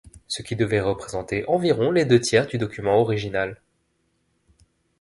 [0.27, 3.61] Ce qui devait représenter environ les deux tiers du document original.